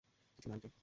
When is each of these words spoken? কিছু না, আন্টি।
কিছু 0.35 0.47
না, 0.49 0.55
আন্টি। 0.55 0.71